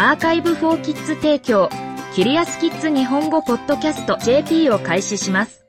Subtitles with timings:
[0.00, 1.68] アーカイブフォーキッズ提供、
[2.14, 5.66] キリアスキッズ日本語ポッドキャスト JP を開始します。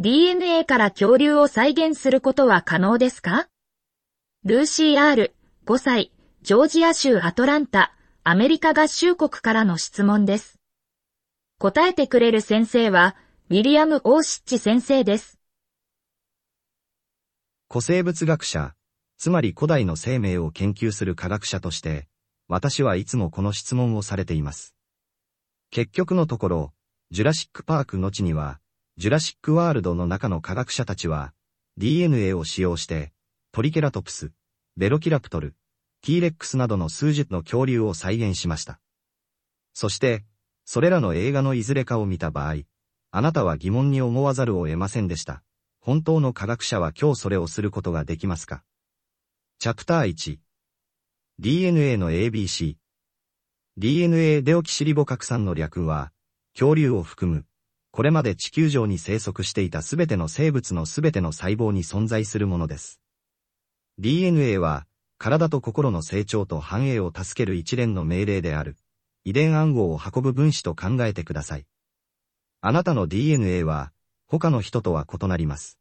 [0.00, 3.46] DNA から恐竜を再現することは可能ですか？
[4.44, 6.12] ルーシー R、5歳、
[6.42, 10.58] ジョージア州アトランタ、アメリカ合衆国からの質問です。
[11.60, 13.14] 答えてくれる先生は、
[13.50, 15.38] ウィリアム・オーシッチ先生です。
[17.70, 18.74] 古生物学者、
[19.16, 22.08] つまり古代の生命を研究する科学者として、
[22.48, 24.74] 私はいつもこの質問をされています。
[25.70, 26.72] 結局のところ、
[27.10, 28.60] ジュラシックパーク後には、
[28.96, 31.32] ジュラシックワールドの中の科学者たちは、
[31.78, 33.12] DNA を使用して、
[33.52, 34.32] トリケラトプス、
[34.76, 35.54] ベロキラプトル、
[36.02, 38.80] T レックスなどの数十の恐竜を再現しました。
[39.72, 40.24] そして、
[40.64, 42.62] それらの映画のいずれかを見た場合、
[43.10, 45.42] あなたは疑問に思わざるを得ませんでした。
[45.80, 48.62] 本当の科学者は今日それをすることができますか？
[49.58, 50.38] チャプター1
[51.38, 52.76] DNA の ABC
[53.78, 56.12] DNA デオキシリボ核酸の略は、
[56.52, 57.46] 恐竜を含む、
[57.90, 63.00] これまで地球上に生息していたすべての生物のすべての細胞に存在するものです。
[63.98, 68.76] DNA は、体と心の成長と繁栄を助ける一連の命令である。
[69.24, 71.66] 遺伝暗号を運ぶ分子と考えてください。
[72.60, 73.90] あなたの DNA は、
[74.26, 75.78] 他の人とは異なります。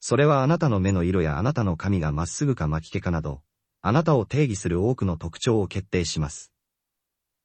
[0.00, 3.42] それはあなたの目の色やあなたの髪がまっすぐか巻き毛かなど、
[3.88, 6.52] あなたを定義する多くの特徴を決定します。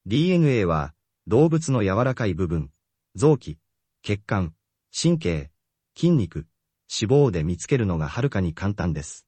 [0.07, 0.93] DNA は、
[1.25, 2.69] 動物の柔らかい部分、
[3.15, 3.59] 臓器、
[4.01, 4.53] 血管、
[4.93, 5.51] 神経、
[5.95, 6.45] 筋肉、
[6.93, 9.25] 脂肪で見つけるのがはるかに簡単です。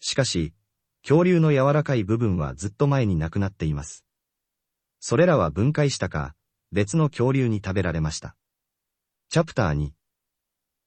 [0.00, 0.52] しかし、
[1.00, 4.04] 恐竜の柔らかい部分はずっと前になくなっています。
[4.98, 6.34] それらは分解したか、
[6.70, 8.36] 別の恐竜に食べられました。
[9.30, 9.92] チャプター2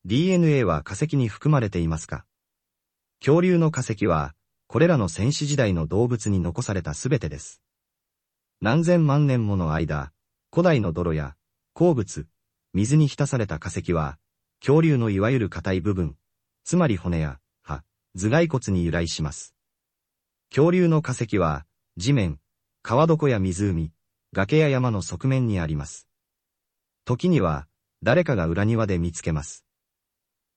[0.06, 2.24] DNA は化石に含まれていますか？
[3.20, 4.36] 恐竜の化石は、
[4.74, 7.62] これらの戦死時代の動物に残されたすべてです。
[8.60, 10.12] 何千万年もの間、
[10.52, 11.36] 古代の泥や、
[11.76, 12.26] 鉱物、
[12.74, 14.18] 水に浸された化石は、
[14.62, 16.16] 恐竜のいわゆる硬い部分、
[16.64, 17.84] つまり骨や、歯、
[18.16, 19.54] 頭蓋骨に由来します。
[20.50, 22.40] 恐竜の化石は、地面、
[22.82, 23.92] 川床や湖、
[24.34, 26.08] 崖や山の側面にあります。
[27.06, 27.68] 時には、
[28.02, 29.68] 誰かが裏庭で見つけます。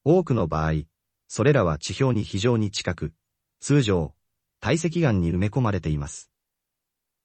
[0.04, 0.84] 多くの場合、
[1.28, 3.12] それらは地表に非常に近く、
[3.60, 4.14] 通常、
[4.60, 6.30] 堆積岩に埋め込まれています。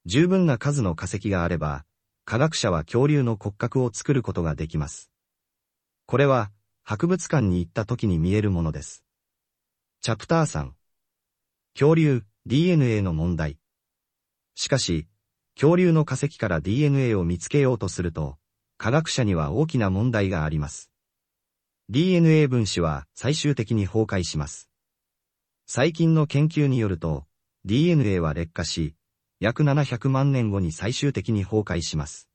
[0.06, 1.84] 十分な数の化石があれば、
[2.24, 5.10] 科学者は恐竜の骨格を作ることができます。
[6.06, 6.50] これは、
[6.82, 9.04] 博物館に行った時に見えるものです。
[10.00, 10.72] チャプター3
[11.74, 13.58] 恐竜、DNA の問題。
[14.56, 15.06] しかし、
[15.54, 18.36] 恐竜の化石から DNA を見つけようとすると、
[18.78, 20.90] 科学者には大きな問題があります。
[21.88, 24.71] DNA 分子は最終的に崩壊します。
[25.66, 27.26] 最近の研究によると、
[27.64, 28.94] DNA は劣化し、
[29.40, 32.28] 約700万年後に最終的に崩壊します。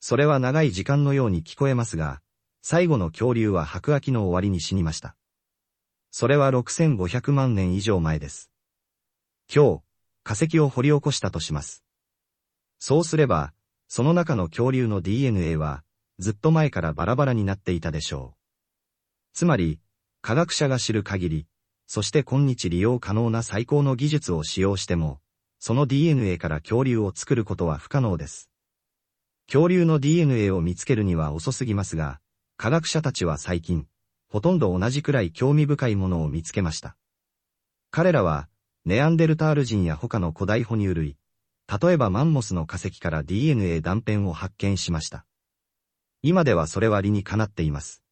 [0.00, 2.20] それは長い時間のように聞こえますが、
[2.60, 5.16] 最後の恐竜は白亜紀の終わりに死にました。
[6.10, 8.50] それは6500万年以上前です。
[9.54, 9.82] 今日、
[10.22, 11.84] 化石を掘り起こしたとします。
[12.78, 13.52] そうすれば、
[13.88, 15.84] その中の恐竜の DNA は、
[16.18, 18.38] ずっと前からバラバラになっていたでしょう。
[19.34, 19.80] つまり、
[20.20, 21.46] 科学者が知る限り、
[21.94, 25.20] そして今日利用可能な最高の技術を使用しても、
[25.58, 28.48] その DNA から恐竜を作ることは不可能です。
[29.46, 32.18] 恐竜の DNA を見つけるには遅すぎますが、
[32.56, 33.86] 科学者たちは最近、
[34.30, 36.96] ほとんど同じくらい興味深いものを見つけました。
[37.90, 38.48] 彼らは、
[38.86, 41.18] ネアンデルタール人や他の古代哺乳類、
[41.68, 45.26] 例えばマンモスの化石から DNA 断片を発見しました。
[46.22, 48.02] 今ではそれは理にかなっています。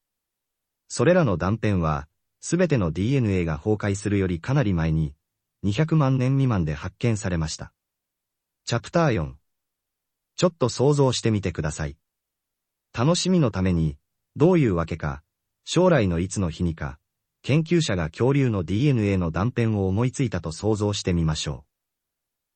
[0.87, 2.09] それらの断片は、
[2.41, 5.15] すべての DNA が崩壊するよりかなり前に、
[5.65, 7.73] 200万年未満で発見されました。
[8.65, 9.35] チャプター4
[10.37, 11.99] ちょっと想像してみてください。
[12.97, 13.99] 楽しみのために、
[14.37, 15.23] どういうわけか、
[15.65, 16.99] 将来のいつの日にか、
[17.43, 21.65] 研究者が恐竜の DNA の断片を思いついたと想像してみましょ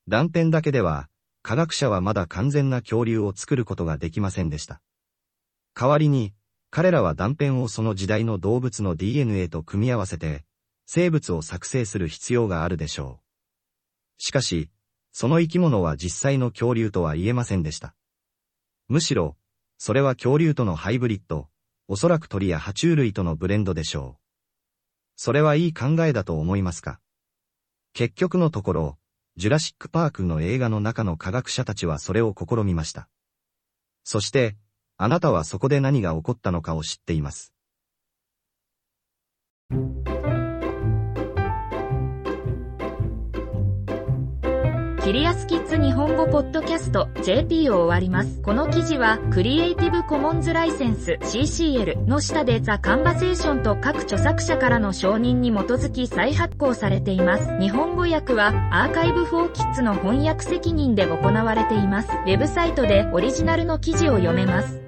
[0.07, 0.11] う。
[0.11, 1.09] 断片だけでは、
[1.43, 4.81] 科学者はまだ完全な恐竜を作ることができませんでした。
[5.75, 6.33] 代わりに、
[6.77, 10.45] 彼らは断片をその時代の動物の DNA と組み合わせて、
[10.87, 13.25] 生物を作成する必要があるでしょう。
[14.19, 14.71] しかし、
[15.13, 17.95] その生き物は実際の恐竜とは言えませんでした。
[18.89, 19.37] むしろ、
[19.79, 21.49] それは恐竜とのハイブリッド、
[21.87, 24.23] おそらく鳥や爬虫類とのブレンドでしょう。
[25.15, 26.99] それはいい考えだと思いますか？
[27.93, 28.99] 結局のところ、
[29.37, 33.09] ジュラシックパークの映画の中の科学者たちはそれを試みました。
[34.03, 34.57] そして、
[34.97, 37.53] あなたはそこで何が起こったのかを知っています。
[45.05, 48.41] キリアスキッズ日本語ポッドキャスト JP を終わります。
[48.41, 57.59] この記事はクリエイティブコモンズライセンス CCL の下でザ・カンバセーションと各著作者からの承認に基づき再発行されています。
[57.61, 62.09] 日本語訳はアーカイブフォーキッズの翻訳責任で行われています。
[62.09, 64.84] ウェブサイトでオリジナルの記事を読めます。